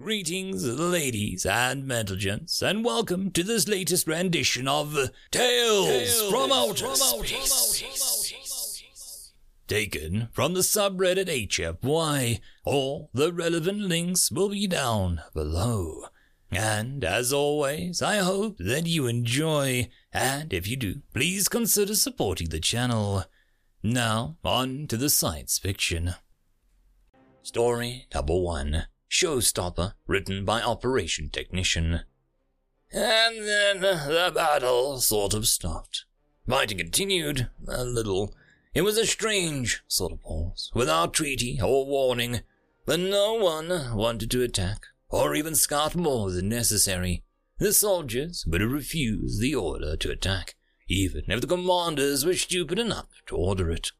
Greetings, 0.00 0.64
ladies 0.64 1.44
and 1.44 1.88
gentlemen, 1.88 2.46
and 2.62 2.84
welcome 2.84 3.32
to 3.32 3.42
this 3.42 3.66
latest 3.66 4.06
rendition 4.06 4.68
of 4.68 4.94
Tales, 5.32 5.88
Tales 5.88 6.30
from 6.30 6.52
Outer 6.52 6.94
Space. 6.94 7.82
Taken 9.66 10.28
from 10.30 10.54
the 10.54 10.60
subreddit 10.60 11.26
HFY. 11.26 12.38
All 12.64 13.10
the 13.12 13.32
relevant 13.32 13.80
links 13.80 14.30
will 14.30 14.50
be 14.50 14.68
down 14.68 15.22
below. 15.34 16.04
And 16.52 17.02
as 17.02 17.32
always, 17.32 18.00
I 18.00 18.18
hope 18.18 18.58
that 18.58 18.86
you 18.86 19.08
enjoy, 19.08 19.90
and 20.12 20.52
if 20.52 20.68
you 20.68 20.76
do, 20.76 21.02
please 21.12 21.48
consider 21.48 21.96
supporting 21.96 22.50
the 22.50 22.60
channel. 22.60 23.24
Now, 23.82 24.36
on 24.44 24.86
to 24.86 24.96
the 24.96 25.10
science 25.10 25.58
fiction. 25.58 26.14
Story 27.42 28.06
number 28.14 28.38
one. 28.38 28.86
Showstopper, 29.10 29.94
written 30.06 30.44
by 30.44 30.60
Operation 30.60 31.30
Technician. 31.30 32.00
And 32.92 33.46
then 33.46 33.80
the 33.80 34.32
battle 34.34 35.00
sort 35.00 35.34
of 35.34 35.48
stopped. 35.48 36.04
Fighting 36.48 36.78
continued, 36.78 37.50
a 37.66 37.84
little. 37.84 38.34
It 38.74 38.82
was 38.82 38.96
a 38.96 39.06
strange 39.06 39.82
sort 39.88 40.12
of 40.12 40.22
pause, 40.22 40.70
without 40.74 41.14
treaty 41.14 41.58
or 41.62 41.86
warning, 41.86 42.40
but 42.86 43.00
no 43.00 43.34
one 43.34 43.94
wanted 43.94 44.30
to 44.30 44.42
attack, 44.42 44.86
or 45.10 45.34
even 45.34 45.54
scout 45.54 45.94
more 45.94 46.30
than 46.30 46.48
necessary. 46.48 47.24
The 47.58 47.72
soldiers 47.72 48.44
would 48.46 48.60
have 48.60 48.70
refused 48.70 49.40
the 49.40 49.54
order 49.54 49.96
to 49.96 50.10
attack, 50.10 50.54
even 50.88 51.24
if 51.28 51.40
the 51.40 51.46
commanders 51.46 52.24
were 52.24 52.34
stupid 52.34 52.78
enough 52.78 53.08
to 53.26 53.36
order 53.36 53.70
it. 53.70 53.90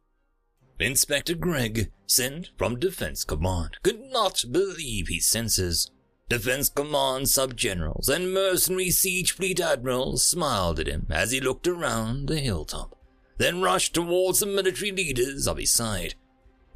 Inspector 0.80 1.34
Gregg, 1.34 1.90
sent 2.06 2.50
from 2.56 2.78
Defense 2.78 3.24
Command, 3.24 3.78
could 3.82 4.00
not 4.12 4.44
believe 4.50 5.08
his 5.08 5.26
senses. 5.26 5.90
Defense 6.28 6.68
Command 6.68 7.28
sub-generals 7.28 8.08
and 8.08 8.32
mercenary 8.32 8.90
siege 8.90 9.32
fleet 9.32 9.60
admirals 9.60 10.24
smiled 10.24 10.78
at 10.78 10.86
him 10.86 11.06
as 11.10 11.32
he 11.32 11.40
looked 11.40 11.66
around 11.66 12.28
the 12.28 12.38
hilltop, 12.38 12.96
then 13.38 13.60
rushed 13.60 13.94
towards 13.94 14.40
the 14.40 14.46
military 14.46 14.92
leaders 14.92 15.48
of 15.48 15.56
his 15.56 15.72
side. 15.72 16.14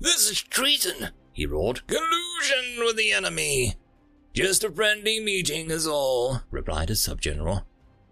This 0.00 0.28
is 0.30 0.42
treason, 0.42 1.10
he 1.32 1.46
roared. 1.46 1.86
Collusion 1.86 2.84
with 2.84 2.96
the 2.96 3.12
enemy. 3.12 3.74
Just 4.34 4.64
a 4.64 4.70
friendly 4.70 5.20
meeting 5.20 5.70
is 5.70 5.86
all, 5.86 6.40
replied 6.50 6.90
a 6.90 6.96
sub-general. 6.96 7.66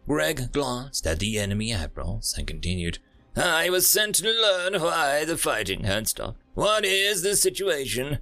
Gregg 0.06 0.52
glanced 0.52 1.06
at 1.06 1.18
the 1.18 1.38
enemy 1.38 1.72
admirals 1.72 2.34
and 2.36 2.46
continued. 2.46 2.98
I 3.36 3.70
was 3.70 3.88
sent 3.88 4.16
to 4.16 4.30
learn 4.30 4.80
why 4.80 5.24
the 5.24 5.36
fighting 5.36 5.84
had 5.84 6.08
stopped. 6.08 6.40
What 6.54 6.84
is 6.84 7.22
the 7.22 7.36
situation? 7.36 8.18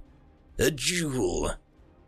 A 0.57 0.71
duel. 0.71 1.53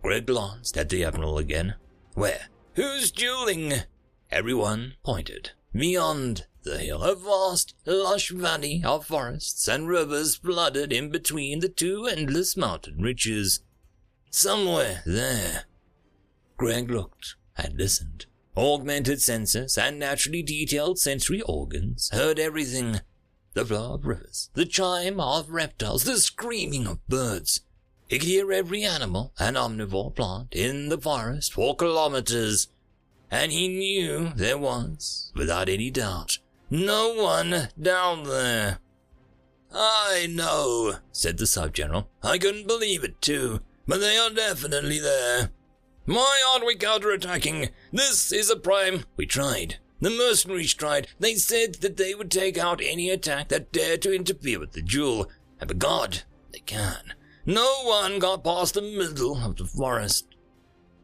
Gregg 0.02 0.28
glanced 0.28 0.78
at 0.78 0.90
the 0.90 1.04
Admiral 1.04 1.38
again. 1.38 1.76
Where? 2.14 2.50
Who's 2.76 3.12
dueling? 3.12 3.74
Everyone 4.30 4.96
pointed. 5.04 5.52
Beyond 5.74 6.48
the 6.64 6.78
hill, 6.78 7.02
a 7.02 7.16
vast, 7.16 7.76
lush 7.86 8.30
valley 8.30 8.82
of 8.86 9.06
forests 9.06 9.68
and 9.68 9.88
rivers 9.88 10.36
flooded 10.36 10.94
in 10.94 11.10
between 11.10 11.60
the 11.60 11.70
two 11.70 12.06
endless 12.06 12.56
mountain 12.56 13.02
ridges. 13.02 13.62
Somewhere 14.30 15.02
there. 15.06 15.66
Gregg 16.58 16.92
looked 16.92 17.36
and 17.58 17.78
listened. 17.78 18.26
Augmented 18.58 19.22
senses 19.22 19.78
and 19.78 19.98
naturally 19.98 20.44
detailed 20.44 21.00
sensory 21.00 21.42
organs 21.42 22.10
heard 22.12 22.38
everything. 22.38 23.00
The 23.54 23.66
flow 23.66 23.94
of 23.96 24.06
rivers, 24.06 24.50
the 24.54 24.66
chime 24.66 25.20
of 25.20 25.50
reptiles, 25.50 26.04
the 26.04 26.18
screaming 26.18 26.88
of 26.88 27.06
birds. 27.08 27.62
He 28.08 28.20
could 28.20 28.28
hear 28.28 28.52
every 28.52 28.84
animal 28.84 29.34
and 29.40 29.56
omnivore 29.56 30.14
plant 30.16 30.54
in 30.54 30.90
the 30.90 30.98
forest 30.98 31.54
for 31.54 31.76
kilometers. 31.76 32.68
And 33.30 33.54
he 33.54 33.70
knew 33.70 34.34
there 34.36 34.58
was, 34.58 35.32
without 35.34 35.70
any 35.70 35.90
doubt, 35.90 36.40
no 36.70 37.14
one 37.14 37.70
down 37.82 38.24
there. 38.24 38.80
I 39.74 40.28
know, 40.30 40.96
said 41.14 41.38
the 41.38 41.48
sub-general. 41.48 42.10
I 42.22 42.38
couldn't 42.38 42.68
believe 42.68 43.06
it 43.06 43.22
too, 43.22 43.62
but 43.88 44.02
they 44.02 44.18
are 44.18 44.30
definitely 44.30 45.00
there. 45.00 45.52
Why 46.06 46.44
aren't 46.52 46.66
we 46.66 46.76
counterattacking? 46.76 47.70
This 47.92 48.32
is 48.32 48.50
a 48.50 48.56
prime. 48.56 49.06
We 49.18 49.26
tried. 49.26 49.78
The 50.00 50.10
mercenaries 50.10 50.74
tried. 50.74 51.08
They 51.20 51.36
said 51.36 51.76
that 51.76 51.98
they 51.98 52.16
would 52.16 52.32
take 52.32 52.58
out 52.58 52.82
any 52.84 53.10
attack 53.10 53.50
that 53.50 53.72
dared 53.72 54.02
to 54.02 54.16
interfere 54.16 54.60
with 54.60 54.72
the 54.72 54.82
duel. 54.82 55.30
And 55.60 55.68
by 55.68 55.76
God, 55.76 56.24
they 56.52 56.60
can. 56.60 57.14
No 57.46 57.84
one 57.84 58.18
got 58.20 58.44
past 58.44 58.74
the 58.74 58.82
middle 58.82 59.38
of 59.44 59.58
the 59.58 59.66
forest. 59.66 60.26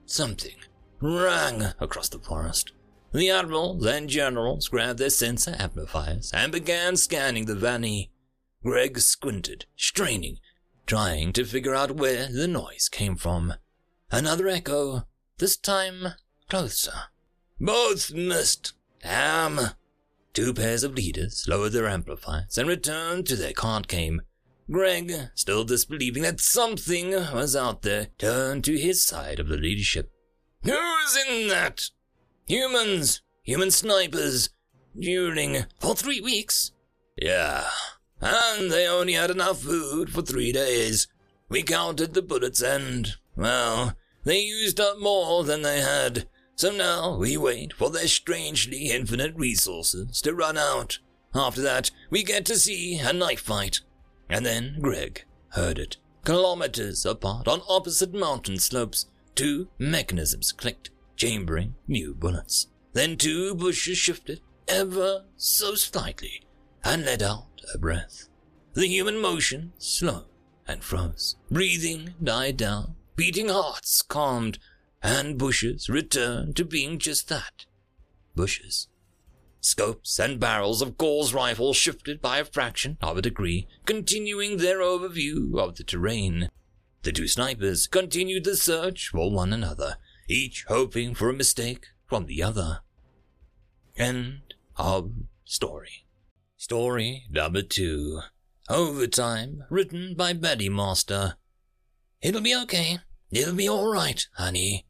Something 0.06 0.56
rang 1.00 1.74
across 1.80 2.10
the 2.10 2.20
forest. 2.20 2.72
The 3.14 3.30
admirals 3.30 3.86
and 3.86 4.10
generals 4.10 4.68
grabbed 4.68 5.00
their 5.00 5.10
sensor 5.10 5.56
amplifiers 5.60 6.32
and 6.34 6.52
began 6.52 6.98
scanning 6.98 7.46
the 7.46 7.56
valley. 7.56 8.12
Gregg 8.64 9.00
squinted, 9.00 9.66
straining, 9.76 10.40
trying 10.86 11.34
to 11.34 11.46
figure 11.46 11.76
out 11.76 11.92
where 11.92 12.28
the 12.28 12.48
noise 12.48 12.90
came 12.90 13.16
from. 13.16 13.54
Another 14.12 14.48
echo, 14.48 15.04
this 15.38 15.58
time 15.58 16.14
closer. 16.50 16.94
Both 17.60 18.14
missed. 18.14 18.74
Damn. 19.02 19.60
Two 20.34 20.54
pairs 20.54 20.84
of 20.84 20.94
leaders 20.94 21.46
lowered 21.48 21.74
their 21.74 21.88
amplifiers 21.88 22.58
and 22.58 22.70
returned 22.70 23.26
to 23.28 23.36
their 23.36 23.54
card 23.54 23.88
game. 23.88 24.22
Gregg, 24.70 25.14
still 25.34 25.64
disbelieving 25.64 26.24
that 26.24 26.40
something 26.40 27.12
was 27.12 27.56
out 27.56 27.82
there, 27.82 28.08
turned 28.18 28.64
to 28.66 28.78
his 28.78 29.02
side 29.02 29.40
of 29.40 29.48
the 29.48 29.58
leadership. 29.58 30.12
Who's 30.64 31.18
in 31.28 31.48
that? 31.48 31.90
Humans. 32.48 33.22
Human 33.44 33.72
snipers. 33.72 34.50
Dueling 34.98 35.66
for 35.80 35.96
three 35.96 36.22
weeks. 36.22 36.72
Yeah. 37.16 37.66
And 38.20 38.72
they 38.72 38.88
only 38.88 39.14
had 39.14 39.32
enough 39.32 39.62
food 39.62 40.10
for 40.10 40.22
three 40.22 40.52
days. 40.52 41.08
We 41.50 41.64
counted 41.64 42.14
the 42.14 42.22
bullets 42.22 42.62
and 42.62 43.16
well, 43.38 43.96
they 44.24 44.40
used 44.40 44.80
up 44.80 45.00
more 45.00 45.44
than 45.44 45.62
they 45.62 45.80
had, 45.80 46.28
so 46.56 46.72
now 46.72 47.16
we 47.16 47.38
wait 47.38 47.72
for 47.72 47.90
their 47.92 48.08
strangely 48.08 48.90
infinite 48.90 49.36
resources 49.36 50.20
to 50.22 50.34
run 50.34 50.58
out. 50.58 51.00
After 51.36 51.62
that, 51.62 51.92
we 52.10 52.24
get 52.24 52.46
to 52.48 52.58
see 52.58 52.98
a 52.98 53.14
knife 53.14 53.42
fight. 53.42 53.82
And 54.28 54.46
then 54.46 54.80
Gregg 54.82 55.24
heard 55.50 55.78
it. 55.78 55.98
Kilometers 56.26 57.06
apart 57.06 57.48
on 57.48 57.62
opposite 57.70 58.14
mountain 58.14 58.58
slopes, 58.58 59.06
two 59.36 59.70
mechanisms 59.78 60.52
clicked, 60.52 60.90
chambering 61.16 61.76
new 61.88 62.16
bullets. 62.16 62.68
Then 62.94 63.18
two 63.18 63.54
bushes 63.54 63.98
shifted 63.98 64.42
ever 64.68 65.26
so 65.38 65.76
slightly 65.76 66.42
and 66.84 67.06
let 67.06 67.22
out 67.22 67.62
a 67.74 67.78
breath. 67.78 68.28
The 68.74 68.88
human 68.88 69.22
motion 69.22 69.74
slowed 69.78 70.26
and 70.68 70.84
froze. 70.84 71.36
Breathing 71.50 72.16
died 72.22 72.58
down 72.58 72.96
beating 73.18 73.50
hearts 73.50 74.02
calmed, 74.02 74.60
and 75.04 75.38
bushes 75.38 75.90
returned 75.90 76.56
to 76.56 76.64
being 76.64 76.98
just 76.98 77.28
that 77.28 77.66
bushes. 78.38 78.88
Scopes 79.60 80.18
and 80.18 80.40
barrels 80.40 80.82
of 80.82 80.98
Gauss 80.98 81.34
rifles 81.34 81.76
shifted 81.76 82.22
by 82.22 82.38
a 82.38 82.46
fraction 82.46 82.98
of 83.02 83.18
a 83.18 83.22
degree, 83.22 83.68
continuing 83.86 84.58
their 84.58 84.80
overview 84.80 85.60
of 85.60 85.76
the 85.76 85.84
terrain. 85.84 86.50
The 87.02 87.12
two 87.12 87.28
snipers 87.28 87.88
continued 87.88 88.46
the 88.46 88.56
search 88.56 89.10
for 89.10 89.30
one 89.30 89.52
another, 89.52 89.98
each 90.30 90.64
hoping 90.70 91.16
for 91.16 91.30
a 91.30 91.34
mistake 91.34 91.88
from 92.06 92.28
the 92.28 92.42
other. 92.42 92.80
End 93.98 94.54
of 94.78 95.12
story. 95.44 96.06
Story 96.56 97.26
number 97.30 97.64
two. 97.64 98.22
Overtime, 98.70 99.64
written 99.70 100.14
by 100.16 100.34
Betty 100.34 100.70
Master. 100.70 101.36
It'll 102.22 102.42
be 102.42 102.56
okay. 102.56 103.00
It'll 103.32 103.56
be 103.56 103.68
all 103.68 103.92
right, 103.92 104.26
honey. 104.36 104.86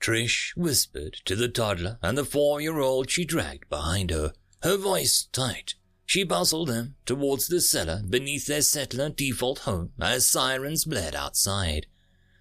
Trish 0.00 0.52
whispered 0.56 1.18
to 1.24 1.36
the 1.36 1.48
toddler 1.48 1.98
and 2.02 2.16
the 2.16 2.24
four-year-old 2.24 3.10
she 3.10 3.24
dragged 3.24 3.68
behind 3.68 4.10
her, 4.10 4.32
her 4.62 4.76
voice 4.76 5.28
tight. 5.32 5.74
She 6.06 6.24
bustled 6.24 6.68
them 6.68 6.96
towards 7.06 7.48
the 7.48 7.60
cellar 7.60 8.02
beneath 8.08 8.46
their 8.46 8.62
settler 8.62 9.10
default 9.10 9.60
home 9.60 9.92
as 10.00 10.28
sirens 10.28 10.84
blared 10.84 11.14
outside. 11.14 11.86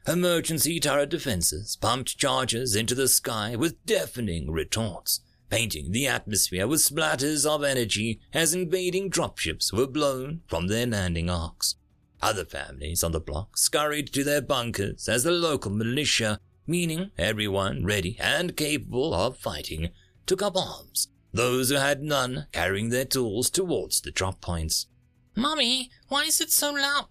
Emergency 0.08 0.80
turret 0.80 1.10
defenses 1.10 1.76
pumped 1.76 2.18
charges 2.18 2.76
into 2.76 2.96
the 2.96 3.08
sky 3.08 3.56
with 3.56 3.86
deafening 3.86 4.50
retorts, 4.50 5.20
painting 5.50 5.92
the 5.92 6.08
atmosphere 6.08 6.68
with 6.68 6.80
splatters 6.80 7.46
of 7.46 7.64
energy 7.64 8.20
as 8.34 8.54
invading 8.54 9.10
dropships 9.10 9.74
were 9.74 9.86
blown 9.86 10.42
from 10.48 10.68
their 10.68 10.88
landing 10.88 11.30
arcs. 11.30 11.76
Other 12.22 12.46
families 12.46 13.04
on 13.04 13.12
the 13.12 13.20
block 13.20 13.58
scurried 13.58 14.12
to 14.14 14.24
their 14.24 14.42
bunkers 14.42 15.08
as 15.08 15.24
the 15.24 15.32
local 15.32 15.72
militia, 15.72 16.40
meaning 16.68 17.12
everyone 17.18 17.86
ready 17.86 18.18
and 18.20 18.58
capable 18.58 19.14
of 19.14 19.38
fighting, 19.38 19.90
took 20.26 20.42
up 20.42 20.58
arms, 20.58 21.08
those 21.34 21.70
who 21.70 21.76
had 21.76 22.02
none 22.02 22.48
carrying 22.52 22.90
their 22.90 23.06
tools 23.06 23.50
towards 23.50 24.02
the 24.02 24.12
drop 24.12 24.42
points. 24.42 24.88
Mummy, 25.36 25.90
why 26.10 26.24
is 26.26 26.42
it 26.42 26.52
so 26.52 26.72
loud? 26.72 27.08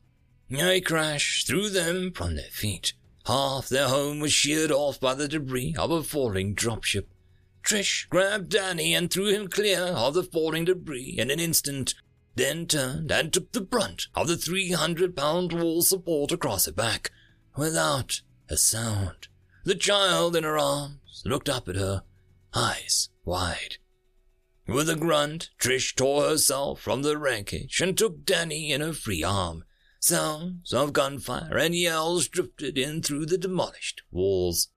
I 0.55 0.81
crashed 0.81 1.46
threw 1.46 1.70
them 1.70 2.12
from 2.12 2.37
their 2.37 2.50
feet. 2.50 2.93
Half 3.26 3.69
their 3.69 3.88
home 3.88 4.20
was 4.20 4.32
sheared 4.32 4.70
off 4.70 5.00
by 5.00 5.14
the 5.14 5.28
debris 5.28 5.75
of 5.78 5.90
a 5.90 6.02
falling 6.02 6.54
dropship. 6.54 7.06
Trish 7.62 8.08
grabbed 8.08 8.49
Danny 8.49 8.94
and 8.94 9.11
threw 9.11 9.26
him 9.26 9.49
clear 9.49 9.81
of 9.81 10.14
the 10.14 10.22
falling 10.22 10.64
debris 10.64 11.16
in 11.19 11.31
an 11.31 11.38
instant, 11.38 11.94
then 12.38 12.67
turned 12.67 13.11
and 13.11 13.32
took 13.32 13.52
the 13.52 13.61
brunt 13.61 14.06
of 14.14 14.29
the 14.29 14.37
300 14.37 15.17
pound 15.17 15.52
wall 15.52 15.82
support 15.82 16.32
across 16.32 16.67
her 16.67 16.73
back, 16.73 17.11
without 17.56 18.23
a 18.49 18.56
sound. 18.56 19.29
The 19.64 19.75
child 19.75 20.37
in 20.37 20.44
her 20.44 20.58
arms 20.58 21.23
looked 21.25 21.49
up 21.49 21.69
at 21.69 21.76
her, 21.76 22.02
eyes 22.55 23.11
wide. 23.25 23.76
With 24.67 24.88
a 24.88 24.96
grunt, 24.96 25.50
Trish 25.58 25.94
tore 25.94 26.29
herself 26.29 26.81
from 26.81 27.02
the 27.02 27.17
wreckage 27.17 27.81
and 27.81 27.96
took 27.96 28.25
Danny 28.25 28.70
in 28.70 28.81
her 28.81 28.93
free 28.93 29.25
arm. 29.25 29.64
Sounds 30.00 30.73
of 30.73 30.93
gunfire 30.93 31.56
and 31.56 31.75
yells 31.75 32.29
drifted 32.29 32.79
in 32.79 33.02
through 33.02 33.26
the 33.26 33.38
demolished 33.38 34.02
walls. 34.11 34.69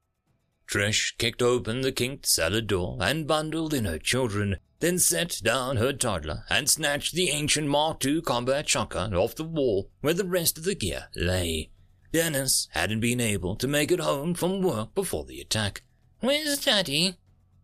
Trish 0.72 1.18
kicked 1.18 1.42
open 1.42 1.82
the 1.82 1.92
kinked 1.92 2.26
cellar 2.26 2.62
door 2.62 2.98
and 3.02 3.28
bundled 3.28 3.74
in 3.74 3.84
her 3.84 4.00
children, 4.00 4.56
then 4.80 4.98
set 5.00 5.42
down 5.44 5.76
her 5.76 5.92
toddler 5.92 6.46
and 6.50 6.70
snatched 6.70 7.14
the 7.14 7.30
ancient 7.30 7.68
Mark 7.68 8.06
II 8.06 8.22
combat 8.22 8.70
shotgun 8.70 9.14
off 9.14 9.36
the 9.36 9.44
wall 9.44 9.92
where 10.00 10.14
the 10.14 10.24
rest 10.24 10.58
of 10.58 10.64
the 10.64 10.74
gear 10.74 11.10
lay. 11.14 11.72
Dennis 12.14 12.70
hadn't 12.72 13.02
been 13.02 13.20
able 13.20 13.58
to 13.58 13.68
make 13.68 13.92
it 13.92 14.00
home 14.00 14.34
from 14.34 14.62
work 14.62 14.96
before 14.96 15.26
the 15.26 15.42
attack. 15.42 15.84
Where's 16.22 16.64
Daddy? 16.64 17.18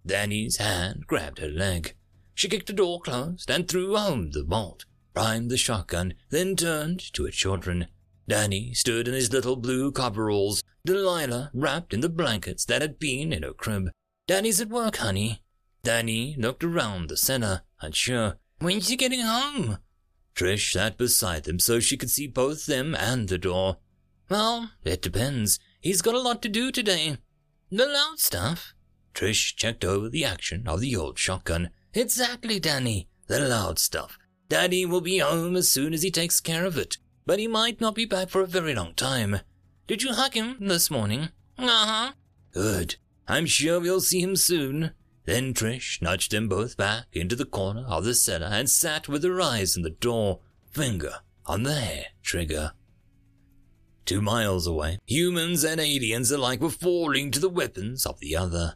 Danny's 0.06 0.58
hand 0.58 1.08
grabbed 1.08 1.40
her 1.40 1.48
leg. 1.48 1.96
She 2.34 2.50
kicked 2.50 2.68
the 2.68 2.74
door 2.74 3.00
closed 3.00 3.50
and 3.50 3.68
threw 3.70 3.96
home 3.96 4.32
the 4.32 4.44
bolt 4.44 4.84
primed 5.18 5.50
the 5.50 5.58
shotgun, 5.58 6.14
then 6.30 6.56
turned 6.56 7.00
to 7.12 7.26
her 7.26 7.32
children. 7.32 7.88
Danny 8.28 8.74
stood 8.74 9.08
in 9.08 9.14
his 9.14 9.32
little 9.32 9.56
blue 9.56 9.92
coveralls, 9.92 10.64
Delilah 10.86 11.52
wrapped 11.54 11.94
in 11.94 12.02
the 12.02 12.10
blankets 12.10 12.66
that 12.66 12.82
had 12.82 13.00
been 13.00 13.32
in 13.32 13.44
her 13.44 13.54
crib. 13.54 13.90
Danny's 14.28 14.60
at 14.60 14.70
work, 14.70 14.98
honey. 14.98 15.44
Danny 15.84 16.36
looked 16.38 16.64
around 16.64 17.08
the 17.08 17.16
center, 17.16 17.62
unsure. 17.80 18.38
When's 18.60 18.90
he 18.90 18.98
getting 18.98 19.22
home? 19.22 19.78
Trish 20.36 20.74
sat 20.74 20.98
beside 20.98 21.46
them 21.46 21.60
so 21.60 21.80
she 21.80 21.96
could 21.96 22.12
see 22.12 22.28
both 22.28 22.66
them 22.66 22.94
and 22.96 23.30
the 23.30 23.38
door. 23.38 23.78
Well, 24.30 24.72
it 24.84 25.02
depends. 25.02 25.60
He's 25.80 26.02
got 26.02 26.16
a 26.16 26.20
lot 26.20 26.42
to 26.42 26.50
do 26.50 26.72
today. 26.72 27.18
The 27.72 27.86
loud 27.86 28.20
stuff. 28.20 28.74
Trish 29.14 29.56
checked 29.56 29.86
over 29.86 30.10
the 30.10 30.26
action 30.26 30.68
of 30.68 30.82
the 30.82 30.96
old 30.96 31.18
shotgun. 31.18 31.70
Exactly, 31.94 32.60
Danny. 32.60 33.08
The 33.28 33.40
loud 33.40 33.80
stuff. 33.80 34.18
Daddy 34.50 34.86
will 34.86 35.02
be 35.02 35.20
home 35.20 35.56
as 35.56 35.72
soon 35.72 35.94
as 35.94 36.04
he 36.04 36.12
takes 36.12 36.40
care 36.40 36.66
of 36.66 36.78
it, 36.78 36.98
but 37.28 37.40
he 37.40 37.48
might 37.48 37.82
not 37.82 37.94
be 37.94 38.06
back 38.06 38.30
for 38.30 38.42
a 38.42 38.48
very 38.48 38.74
long 38.74 38.94
time. 38.94 39.42
Did 39.86 40.02
you 40.02 40.14
hug 40.14 40.34
him 40.34 40.56
this 40.62 40.90
morning? 40.90 41.30
Uh-huh. 41.60 42.14
Good. 42.54 42.96
I'm 43.28 43.46
sure 43.46 43.82
we'll 43.82 44.00
see 44.00 44.22
him 44.22 44.38
soon. 44.38 44.92
Then 45.26 45.54
Trish 45.54 46.02
nudged 46.02 46.32
them 46.32 46.48
both 46.48 46.78
back 46.78 47.08
into 47.12 47.36
the 47.36 47.44
corner 47.46 47.86
of 47.86 48.06
the 48.06 48.16
cellar 48.16 48.48
and 48.48 48.70
sat 48.70 49.10
with 49.10 49.26
her 49.26 49.42
eyes 49.42 49.76
on 49.76 49.84
the 49.84 49.90
door, 49.90 50.40
finger 50.72 51.16
on 51.46 51.64
the 51.64 51.76
hair 51.76 52.06
trigger. 52.24 52.72
Two 54.06 54.22
miles 54.22 54.66
away, 54.66 55.00
humans 55.06 55.66
and 55.66 55.82
aliens 55.82 56.32
alike 56.32 56.62
were 56.62 56.70
falling 56.70 57.30
to 57.32 57.42
the 57.42 57.50
weapons 57.50 58.06
of 58.06 58.22
the 58.22 58.38
other. 58.38 58.76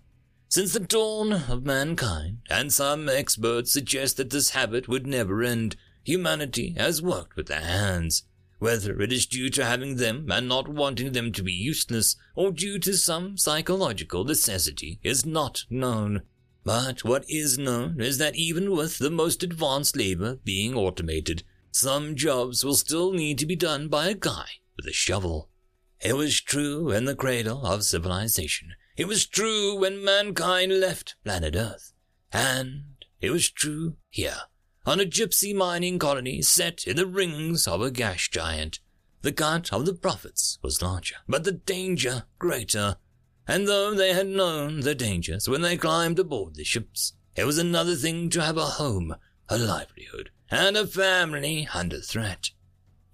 Since 0.50 0.74
the 0.74 0.81
dawn 0.81 1.31
of 1.31 1.65
mankind, 1.65 2.39
and 2.50 2.74
some 2.74 3.07
experts 3.07 3.71
suggest 3.71 4.18
that 4.18 4.30
this 4.30 4.50
habit 4.50 4.89
would 4.89 5.07
never 5.07 5.42
end, 5.42 5.77
humanity 6.04 6.75
has 6.77 7.01
worked 7.01 7.38
with 7.38 7.47
their 7.47 7.62
hands. 7.62 8.24
Whether 8.61 9.01
it 9.01 9.11
is 9.11 9.25
due 9.25 9.49
to 9.49 9.65
having 9.65 9.95
them 9.95 10.31
and 10.31 10.47
not 10.47 10.67
wanting 10.67 11.13
them 11.13 11.31
to 11.31 11.41
be 11.41 11.51
useless, 11.51 12.15
or 12.35 12.51
due 12.51 12.77
to 12.77 12.93
some 12.93 13.35
psychological 13.35 14.23
necessity, 14.23 14.99
is 15.01 15.25
not 15.25 15.65
known. 15.71 16.21
But 16.63 17.03
what 17.03 17.25
is 17.27 17.57
known 17.57 17.99
is 17.99 18.19
that 18.19 18.35
even 18.35 18.69
with 18.69 18.99
the 18.99 19.09
most 19.09 19.41
advanced 19.41 19.97
labor 19.97 20.37
being 20.43 20.75
automated, 20.75 21.41
some 21.71 22.15
jobs 22.15 22.63
will 22.63 22.75
still 22.75 23.13
need 23.13 23.39
to 23.39 23.47
be 23.47 23.55
done 23.55 23.87
by 23.87 24.09
a 24.09 24.13
guy 24.13 24.45
with 24.77 24.85
a 24.85 24.93
shovel. 24.93 25.49
It 25.99 26.13
was 26.13 26.39
true 26.39 26.91
in 26.91 27.05
the 27.05 27.15
cradle 27.15 27.65
of 27.65 27.83
civilization. 27.83 28.75
It 28.95 29.07
was 29.07 29.25
true 29.25 29.75
when 29.79 30.05
mankind 30.05 30.79
left 30.79 31.15
planet 31.23 31.55
Earth. 31.55 31.93
And 32.31 33.03
it 33.21 33.31
was 33.31 33.49
true 33.49 33.95
here, 34.11 34.41
on 34.86 35.00
a 35.00 35.06
gypsy 35.06 35.54
mining 35.54 36.00
colony 36.00 36.42
set 36.42 36.86
in 36.86 36.95
the 36.95 37.06
rings 37.06 37.68
of 37.68 37.81
a 37.81 37.92
gas 37.92 38.28
giant. 38.28 38.80
The 39.22 39.31
cut 39.31 39.72
of 39.72 39.86
the 39.86 39.94
profits 39.94 40.57
was 40.63 40.81
larger, 40.81 41.18
but 41.28 41.44
the 41.44 41.51
danger 41.51 42.24
greater. 42.39 42.98
And 43.48 43.68
though 43.68 43.94
they 43.94 44.13
had 44.13 44.28
known 44.28 44.80
the 44.80 44.95
dangers 44.95 45.48
when 45.48 45.62
they 45.62 45.78
climbed 45.78 46.18
aboard 46.18 46.56
the 46.56 46.63
ships, 46.63 47.13
it 47.36 47.45
was 47.45 47.57
another 47.57 47.95
thing 47.95 48.30
to 48.31 48.42
have 48.42 48.57
a 48.57 48.66
home, 48.66 49.16
a 49.48 49.57
livelihood, 49.57 50.31
and 50.50 50.75
a 50.75 50.88
family 50.88 51.68
under 51.74 52.00
threat. 52.00 52.50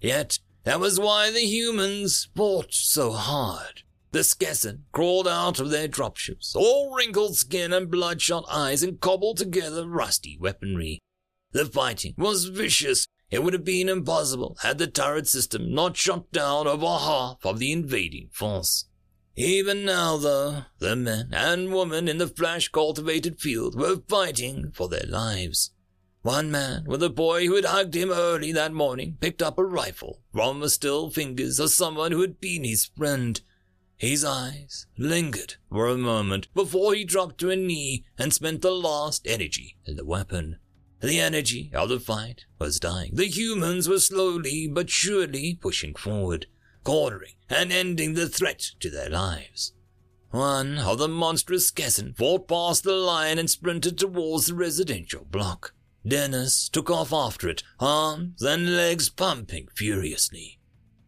Yet 0.00 0.38
that 0.64 0.80
was 0.80 0.98
why 0.98 1.30
the 1.30 1.44
humans 1.44 2.28
fought 2.34 2.72
so 2.72 3.12
hard. 3.12 3.82
The 4.12 4.20
Skessin 4.20 4.84
crawled 4.92 5.28
out 5.28 5.60
of 5.60 5.70
their 5.70 5.88
dropships, 5.88 6.56
all 6.56 6.94
wrinkled 6.94 7.36
skin 7.36 7.74
and 7.74 7.90
bloodshot 7.90 8.44
eyes, 8.50 8.82
and 8.82 9.00
cobbled 9.00 9.36
together 9.36 9.86
rusty 9.86 10.38
weaponry. 10.40 10.98
The 11.52 11.64
fighting 11.64 12.14
was 12.18 12.46
vicious. 12.46 13.06
It 13.30 13.42
would 13.42 13.52
have 13.52 13.64
been 13.64 13.88
impossible 13.88 14.56
had 14.62 14.78
the 14.78 14.86
turret 14.86 15.26
system 15.26 15.74
not 15.74 15.96
shot 15.96 16.30
down 16.32 16.66
over 16.66 16.86
half 16.86 17.44
of 17.44 17.58
the 17.58 17.72
invading 17.72 18.30
force. 18.32 18.86
Even 19.36 19.84
now, 19.84 20.16
though, 20.16 20.64
the 20.78 20.96
men 20.96 21.30
and 21.32 21.72
women 21.72 22.08
in 22.08 22.18
the 22.18 22.28
flash 22.28 22.68
cultivated 22.68 23.40
field 23.40 23.74
were 23.78 24.02
fighting 24.08 24.72
for 24.72 24.88
their 24.88 25.06
lives. 25.06 25.70
One 26.22 26.50
man, 26.50 26.84
with 26.86 27.02
a 27.02 27.10
boy 27.10 27.46
who 27.46 27.54
had 27.54 27.64
hugged 27.64 27.94
him 27.94 28.10
early 28.10 28.52
that 28.52 28.72
morning, 28.72 29.16
picked 29.20 29.40
up 29.40 29.58
a 29.58 29.64
rifle 29.64 30.20
from 30.32 30.60
the 30.60 30.68
still 30.68 31.10
fingers 31.10 31.60
of 31.60 31.70
someone 31.70 32.12
who 32.12 32.20
had 32.20 32.40
been 32.40 32.64
his 32.64 32.84
friend 32.84 33.40
his 33.98 34.24
eyes 34.24 34.86
lingered 34.96 35.56
for 35.68 35.88
a 35.88 35.98
moment 35.98 36.46
before 36.54 36.94
he 36.94 37.04
dropped 37.04 37.38
to 37.38 37.50
a 37.50 37.56
knee 37.56 38.04
and 38.16 38.32
spent 38.32 38.62
the 38.62 38.70
last 38.70 39.26
energy 39.26 39.76
in 39.84 39.96
the 39.96 40.04
weapon. 40.04 40.56
The 41.00 41.20
energy 41.20 41.70
of 41.74 41.88
the 41.88 42.00
fight 42.00 42.44
was 42.58 42.80
dying. 42.80 43.12
The 43.14 43.26
humans 43.26 43.88
were 43.88 44.00
slowly 44.00 44.66
but 44.66 44.90
surely 44.90 45.54
pushing 45.54 45.94
forward, 45.94 46.46
cornering 46.82 47.34
and 47.48 47.72
ending 47.72 48.14
the 48.14 48.28
threat 48.28 48.62
to 48.80 48.90
their 48.90 49.08
lives. 49.08 49.72
One 50.30 50.78
of 50.78 50.98
the 50.98 51.08
monstrous 51.08 51.70
Skessin 51.70 52.16
fought 52.16 52.48
past 52.48 52.82
the 52.84 52.92
line 52.92 53.38
and 53.38 53.48
sprinted 53.48 53.96
towards 53.96 54.46
the 54.46 54.54
residential 54.54 55.24
block. 55.24 55.72
Dennis 56.06 56.68
took 56.68 56.90
off 56.90 57.12
after 57.12 57.48
it, 57.48 57.62
arms 57.78 58.42
and 58.42 58.76
legs 58.76 59.08
pumping 59.08 59.68
furiously. 59.74 60.58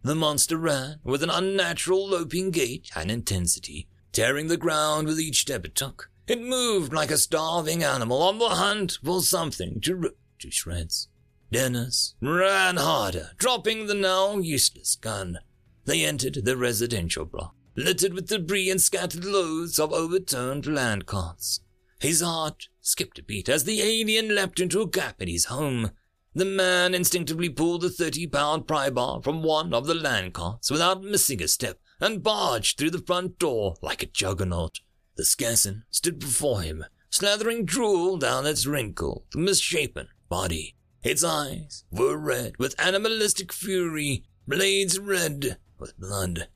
The 0.02 0.14
monster 0.14 0.56
ran 0.56 1.00
with 1.04 1.22
an 1.22 1.30
unnatural 1.30 2.08
loping 2.08 2.50
gait 2.50 2.90
and 2.94 3.10
intensity, 3.10 3.88
tearing 4.12 4.48
the 4.48 4.56
ground 4.56 5.06
with 5.06 5.20
each 5.20 5.40
step 5.40 5.64
it 5.64 5.74
took. 5.74 6.09
It 6.30 6.40
moved 6.40 6.92
like 6.92 7.10
a 7.10 7.18
starving 7.18 7.82
animal 7.82 8.22
on 8.22 8.38
the 8.38 8.50
hunt 8.50 8.98
for 9.02 9.20
something 9.20 9.80
to 9.80 9.96
rip 9.96 10.16
to 10.38 10.48
shreds. 10.48 11.08
Dennis 11.50 12.14
ran 12.20 12.76
harder, 12.76 13.30
dropping 13.36 13.88
the 13.88 13.94
now 13.94 14.38
useless 14.38 14.94
gun. 14.94 15.40
They 15.86 16.04
entered 16.04 16.44
the 16.44 16.56
residential 16.56 17.24
block, 17.24 17.56
littered 17.74 18.14
with 18.14 18.28
debris 18.28 18.70
and 18.70 18.80
scattered 18.80 19.24
loads 19.24 19.80
of 19.80 19.92
overturned 19.92 20.72
land 20.72 21.04
carts. 21.06 21.62
His 21.98 22.20
heart 22.20 22.68
skipped 22.80 23.18
a 23.18 23.24
beat 23.24 23.48
as 23.48 23.64
the 23.64 23.82
alien 23.82 24.32
leapt 24.32 24.60
into 24.60 24.82
a 24.82 24.88
gap 24.88 25.20
in 25.20 25.26
his 25.26 25.46
home. 25.46 25.90
The 26.32 26.44
man 26.44 26.94
instinctively 26.94 27.48
pulled 27.48 27.80
the 27.80 27.90
30 27.90 28.28
pound 28.28 28.68
pry 28.68 28.88
bar 28.88 29.20
from 29.20 29.42
one 29.42 29.74
of 29.74 29.88
the 29.88 29.96
land 29.96 30.34
carts 30.34 30.70
without 30.70 31.02
missing 31.02 31.42
a 31.42 31.48
step 31.48 31.80
and 31.98 32.22
barged 32.22 32.78
through 32.78 32.92
the 32.92 33.02
front 33.02 33.40
door 33.40 33.74
like 33.82 34.04
a 34.04 34.06
juggernaut. 34.06 34.78
The 35.20 35.26
Skessin 35.26 35.82
stood 35.90 36.18
before 36.18 36.62
him, 36.62 36.86
slathering 37.10 37.66
drool 37.66 38.16
down 38.16 38.46
its 38.46 38.64
wrinkled, 38.64 39.24
misshapen 39.34 40.08
body. 40.30 40.76
Its 41.02 41.22
eyes 41.22 41.84
were 41.90 42.16
red 42.16 42.56
with 42.58 42.74
animalistic 42.80 43.52
fury, 43.52 44.24
blades 44.48 44.98
red 44.98 45.58
with 45.78 45.94
blood. 45.98 46.48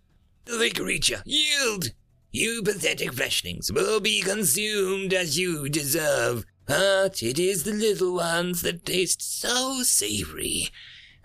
The 0.47 0.71
creature, 0.75 1.23
yield! 1.27 1.91
You 2.31 2.63
pathetic 2.63 3.13
fleshlings 3.13 3.71
will 3.71 4.01
be 4.01 4.23
consumed 4.23 5.13
as 5.13 5.39
you 5.39 5.69
deserve. 5.69 6.47
But 6.65 7.23
it 7.23 7.39
is 7.39 7.65
the 7.65 7.75
little 7.75 8.15
ones 8.15 8.63
that 8.63 8.87
taste 8.87 9.21
so 9.21 9.83
savory. 9.83 10.71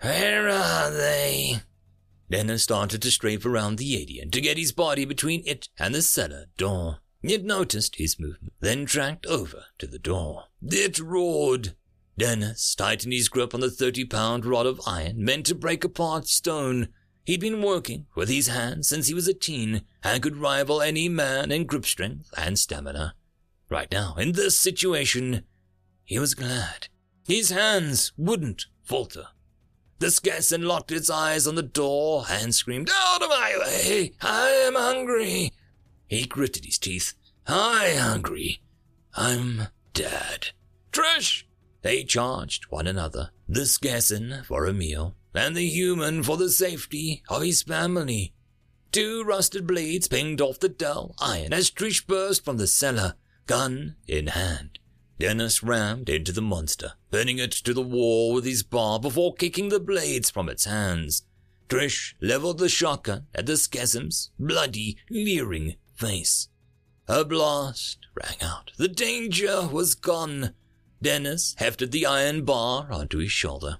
Where 0.02 0.50
are 0.50 0.90
they? 0.90 1.62
Dennis 2.30 2.64
started 2.64 3.00
to 3.00 3.10
scrape 3.10 3.46
around 3.46 3.76
the 3.78 3.96
alien 3.98 4.30
to 4.32 4.42
get 4.42 4.58
his 4.58 4.72
body 4.72 5.06
between 5.06 5.42
it 5.46 5.70
and 5.78 5.94
the 5.94 6.02
cellar 6.02 6.44
door. 6.58 6.98
It 7.22 7.44
noticed 7.44 7.96
his 7.96 8.18
movement, 8.18 8.54
then 8.60 8.86
tracked 8.86 9.26
over 9.26 9.64
to 9.78 9.86
the 9.86 9.98
door. 9.98 10.44
It 10.62 10.98
roared. 10.98 11.74
Dennis 12.16 12.74
tightened 12.74 13.12
his 13.12 13.28
grip 13.28 13.54
on 13.54 13.60
the 13.60 13.70
30 13.70 14.06
pound 14.06 14.44
rod 14.44 14.66
of 14.66 14.80
iron 14.86 15.24
meant 15.24 15.46
to 15.46 15.54
break 15.54 15.84
apart 15.84 16.26
stone. 16.26 16.88
He'd 17.24 17.40
been 17.40 17.62
working 17.62 18.06
with 18.14 18.28
his 18.28 18.48
hands 18.48 18.88
since 18.88 19.08
he 19.08 19.14
was 19.14 19.28
a 19.28 19.34
teen 19.34 19.82
and 20.02 20.22
could 20.22 20.36
rival 20.36 20.80
any 20.80 21.08
man 21.08 21.52
in 21.52 21.66
grip 21.66 21.84
strength 21.84 22.30
and 22.36 22.58
stamina. 22.58 23.14
Right 23.68 23.90
now, 23.92 24.14
in 24.16 24.32
this 24.32 24.58
situation, 24.58 25.44
he 26.04 26.18
was 26.18 26.34
glad. 26.34 26.88
His 27.26 27.50
hands 27.50 28.12
wouldn't 28.16 28.66
falter. 28.82 29.28
The 29.98 30.10
Skessin 30.10 30.64
locked 30.64 30.90
its 30.90 31.10
eyes 31.10 31.46
on 31.46 31.54
the 31.54 31.62
door 31.62 32.24
and 32.28 32.54
screamed, 32.54 32.90
Out 32.92 33.22
of 33.22 33.28
my 33.28 33.56
way! 33.60 34.12
I 34.22 34.48
am 34.66 34.74
hungry! 34.74 35.52
He 36.10 36.26
gritted 36.26 36.64
his 36.64 36.76
teeth. 36.76 37.14
I 37.46 37.94
hungry. 37.96 38.62
I'm 39.14 39.68
dead. 39.94 40.48
Trish! 40.90 41.44
They 41.82 42.02
charged 42.02 42.64
one 42.64 42.88
another, 42.88 43.30
the 43.48 43.60
Skessin 43.60 44.44
for 44.44 44.66
a 44.66 44.72
meal, 44.72 45.14
and 45.32 45.54
the 45.54 45.68
human 45.68 46.24
for 46.24 46.36
the 46.36 46.50
safety 46.50 47.22
of 47.28 47.42
his 47.42 47.62
family. 47.62 48.34
Two 48.90 49.22
rusted 49.22 49.68
blades 49.68 50.08
pinged 50.08 50.40
off 50.40 50.58
the 50.58 50.68
dull 50.68 51.14
iron 51.20 51.52
as 51.52 51.70
Trish 51.70 52.04
burst 52.04 52.44
from 52.44 52.56
the 52.56 52.66
cellar, 52.66 53.14
gun 53.46 53.94
in 54.08 54.26
hand. 54.26 54.80
Dennis 55.20 55.62
rammed 55.62 56.08
into 56.08 56.32
the 56.32 56.42
monster, 56.42 56.94
pinning 57.12 57.38
it 57.38 57.52
to 57.52 57.72
the 57.72 57.82
wall 57.82 58.34
with 58.34 58.44
his 58.44 58.64
bar 58.64 58.98
before 58.98 59.34
kicking 59.34 59.68
the 59.68 59.78
blades 59.78 60.28
from 60.28 60.48
its 60.48 60.64
hands. 60.64 61.22
Trish 61.68 62.14
leveled 62.20 62.58
the 62.58 62.68
shotgun 62.68 63.28
at 63.32 63.46
the 63.46 63.52
Skessin's 63.52 64.32
bloody, 64.40 64.96
leering 65.08 65.76
face. 66.00 66.48
A 67.06 67.24
blast 67.24 67.98
rang 68.14 68.40
out. 68.40 68.72
The 68.78 68.88
danger 68.88 69.66
was 69.66 69.94
gone. 69.94 70.54
Dennis 71.02 71.54
hefted 71.58 71.92
the 71.92 72.06
iron 72.06 72.44
bar 72.44 72.90
onto 72.90 73.18
his 73.18 73.32
shoulder. 73.32 73.78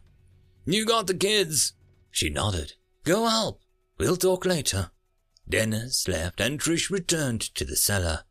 You 0.65 0.85
got 0.85 1.07
the 1.07 1.15
kids. 1.15 1.73
She 2.11 2.29
nodded. 2.29 2.75
Go 3.05 3.27
help. 3.27 3.63
We'll 3.99 4.17
talk 4.17 4.45
later. 4.45 4.91
Dennis 5.49 6.07
left 6.07 6.41
and 6.41 6.61
Trish 6.61 6.91
returned 6.91 7.41
to 7.41 7.65
the 7.65 7.77
cellar. 7.77 8.25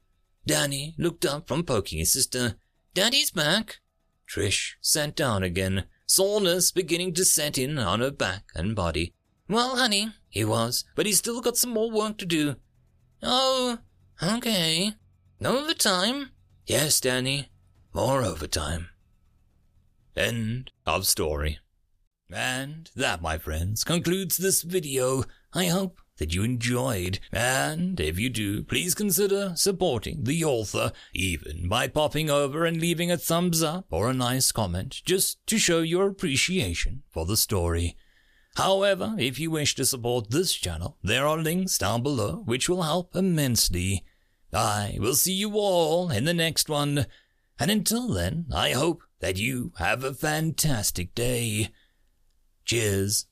Danny 0.45 0.95
looked 0.97 1.25
up 1.25 1.47
from 1.47 1.63
poking 1.63 1.99
his 1.99 2.13
sister. 2.13 2.55
Daddy's 2.93 3.31
back. 3.31 3.77
Trish 4.27 4.73
sat 4.81 5.15
down 5.15 5.43
again, 5.43 5.85
soreness 6.05 6.71
beginning 6.71 7.13
to 7.15 7.25
set 7.25 7.57
in 7.57 7.77
on 7.77 7.99
her 7.99 8.11
back 8.11 8.45
and 8.55 8.75
body. 8.75 9.13
Well, 9.47 9.77
honey, 9.77 10.13
he 10.29 10.45
was, 10.45 10.85
but 10.95 11.05
he's 11.05 11.17
still 11.17 11.41
got 11.41 11.57
some 11.57 11.71
more 11.71 11.89
work 11.89 12.17
to 12.19 12.25
do. 12.25 12.55
Oh, 13.21 13.79
okay. 14.21 14.93
No 15.39 15.59
overtime? 15.59 16.31
Yes, 16.65 16.99
Danny. 16.99 17.49
More 17.93 18.23
overtime. 18.23 18.89
End 20.15 20.71
of 20.85 21.07
story. 21.07 21.59
And 22.31 22.89
that, 22.95 23.21
my 23.21 23.37
friends, 23.37 23.83
concludes 23.83 24.37
this 24.37 24.61
video. 24.61 25.23
I 25.53 25.65
hope 25.65 25.99
that 26.17 26.33
you 26.33 26.43
enjoyed, 26.43 27.19
and 27.31 27.99
if 27.99 28.19
you 28.19 28.29
do, 28.29 28.61
please 28.61 28.93
consider 28.93 29.53
supporting 29.55 30.25
the 30.25 30.43
author, 30.43 30.91
even 31.13 31.67
by 31.67 31.87
popping 31.87 32.29
over 32.29 32.65
and 32.65 32.79
leaving 32.79 33.09
a 33.09 33.17
thumbs 33.17 33.63
up 33.63 33.87
or 33.89 34.09
a 34.09 34.13
nice 34.13 34.51
comment, 34.51 35.01
just 35.05 35.45
to 35.47 35.57
show 35.57 35.79
your 35.79 36.07
appreciation 36.07 37.03
for 37.09 37.25
the 37.25 37.37
story. 37.37 37.95
However, 38.59 39.15
if 39.17 39.39
you 39.39 39.51
wish 39.51 39.73
to 39.75 39.85
support 39.85 40.31
this 40.31 40.53
channel, 40.53 40.97
there 41.01 41.25
are 41.25 41.37
links 41.37 41.77
down 41.77 42.03
below 42.03 42.43
which 42.43 42.67
will 42.67 42.83
help 42.83 43.15
immensely. 43.15 44.03
I 44.51 44.97
will 44.99 45.15
see 45.15 45.31
you 45.31 45.53
all 45.53 46.11
in 46.11 46.25
the 46.25 46.33
next 46.33 46.67
one, 46.67 47.05
and 47.57 47.71
until 47.71 48.09
then, 48.09 48.47
I 48.53 48.71
hope 48.71 49.03
that 49.21 49.37
you 49.37 49.71
have 49.77 50.03
a 50.03 50.13
fantastic 50.13 51.15
day. 51.15 51.69
Cheers. 52.65 53.27